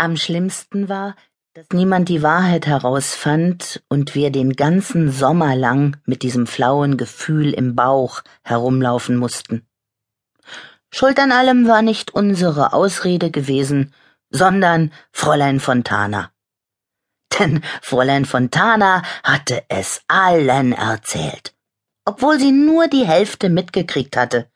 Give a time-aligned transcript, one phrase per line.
[0.00, 1.14] Am schlimmsten war,
[1.52, 7.52] dass niemand die Wahrheit herausfand und wir den ganzen Sommer lang mit diesem flauen Gefühl
[7.52, 9.68] im Bauch herumlaufen mussten.
[10.90, 13.92] Schuld an allem war nicht unsere Ausrede gewesen,
[14.30, 16.32] sondern Fräulein Fontana.
[17.38, 21.54] Denn Fräulein Fontana hatte es allen erzählt,
[22.06, 24.50] obwohl sie nur die Hälfte mitgekriegt hatte.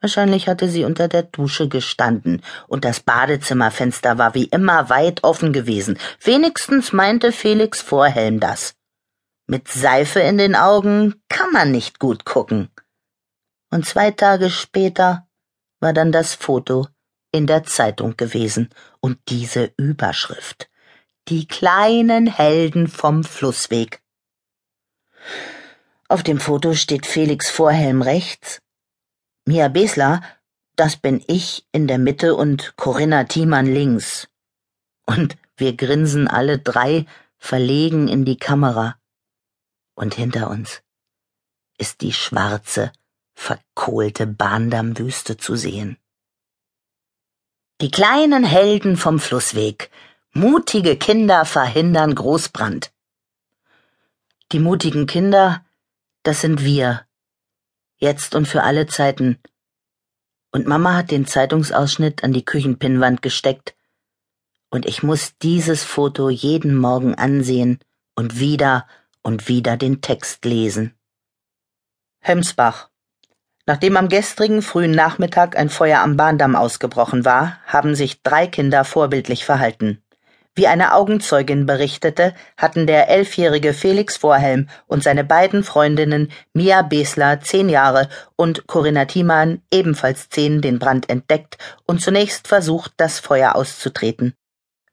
[0.00, 5.52] Wahrscheinlich hatte sie unter der Dusche gestanden, und das Badezimmerfenster war wie immer weit offen
[5.52, 5.98] gewesen.
[6.22, 8.74] Wenigstens meinte Felix Vorhelm das.
[9.46, 12.70] Mit Seife in den Augen kann man nicht gut gucken.
[13.70, 15.28] Und zwei Tage später
[15.80, 16.88] war dann das Foto
[17.30, 20.70] in der Zeitung gewesen und diese Überschrift.
[21.28, 24.00] Die kleinen Helden vom Flussweg.
[26.08, 28.60] Auf dem Foto steht Felix Vorhelm rechts
[29.44, 30.22] Mia Besler,
[30.76, 34.28] das bin ich in der Mitte und Corinna Thiemann links.
[35.06, 38.96] Und wir grinsen alle drei verlegen in die Kamera.
[39.94, 40.82] Und hinter uns
[41.78, 42.92] ist die schwarze,
[43.34, 45.98] verkohlte Bahndammwüste zu sehen.
[47.80, 49.90] Die kleinen Helden vom Flussweg.
[50.32, 52.92] Mutige Kinder verhindern Großbrand.
[54.52, 55.64] Die mutigen Kinder,
[56.22, 57.06] das sind wir,
[58.00, 59.38] jetzt und für alle Zeiten.
[60.52, 63.76] Und Mama hat den Zeitungsausschnitt an die Küchenpinnwand gesteckt,
[64.70, 67.80] und ich muss dieses Foto jeden Morgen ansehen
[68.14, 68.86] und wieder
[69.22, 70.94] und wieder den Text lesen.
[72.20, 72.88] Hemsbach.
[73.66, 78.84] Nachdem am gestrigen frühen Nachmittag ein Feuer am Bahndamm ausgebrochen war, haben sich drei Kinder
[78.84, 80.02] vorbildlich verhalten.
[80.56, 87.40] Wie eine Augenzeugin berichtete, hatten der elfjährige Felix Vorhelm und seine beiden Freundinnen Mia Besler,
[87.40, 93.54] zehn Jahre, und Corinna Thiemann, ebenfalls zehn, den Brand entdeckt und zunächst versucht, das Feuer
[93.54, 94.34] auszutreten.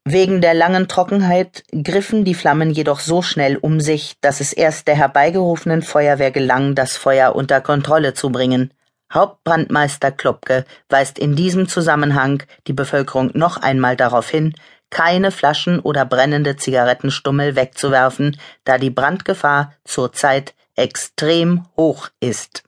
[0.04, 4.86] Wegen der langen Trockenheit griffen die Flammen jedoch so schnell um sich, dass es erst
[4.88, 8.72] der herbeigerufenen Feuerwehr gelang, das Feuer unter Kontrolle zu bringen.
[9.12, 14.54] Hauptbrandmeister Klopke weist in diesem Zusammenhang die Bevölkerung noch einmal darauf hin,
[14.90, 22.62] keine Flaschen oder brennende Zigarettenstummel wegzuwerfen, da die Brandgefahr zurzeit extrem hoch ist.